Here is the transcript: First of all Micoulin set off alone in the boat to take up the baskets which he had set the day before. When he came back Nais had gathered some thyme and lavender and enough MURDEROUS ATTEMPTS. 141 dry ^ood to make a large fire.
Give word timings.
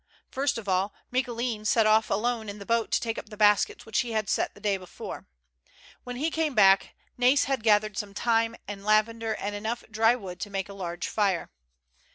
First 0.31 0.57
of 0.57 0.67
all 0.67 0.95
Micoulin 1.11 1.63
set 1.63 1.85
off 1.85 2.09
alone 2.09 2.49
in 2.49 2.57
the 2.57 2.65
boat 2.65 2.89
to 2.89 2.99
take 2.99 3.19
up 3.19 3.29
the 3.29 3.37
baskets 3.37 3.85
which 3.85 3.99
he 3.99 4.13
had 4.13 4.29
set 4.29 4.55
the 4.55 4.59
day 4.59 4.75
before. 4.75 5.27
When 6.03 6.15
he 6.15 6.31
came 6.31 6.55
back 6.55 6.95
Nais 7.19 7.43
had 7.43 7.61
gathered 7.61 7.99
some 7.99 8.15
thyme 8.15 8.55
and 8.67 8.83
lavender 8.83 9.35
and 9.35 9.53
enough 9.55 9.83
MURDEROUS 9.83 9.91
ATTEMPTS. 9.91 10.19
141 10.19 10.19
dry 10.27 10.33
^ood 10.35 10.39
to 10.39 10.49
make 10.49 10.69
a 10.69 10.73
large 10.73 11.07
fire. 11.07 11.51